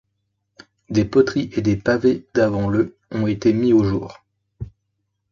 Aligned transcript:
Des 0.89 1.05
poteries 1.05 1.51
et 1.53 1.61
des 1.61 1.77
pavés 1.77 2.25
d'avant 2.33 2.67
le 2.69 2.97
ont 3.11 3.27
été 3.27 3.53
mis 3.53 3.71
au 3.71 3.83
jour. 3.83 4.23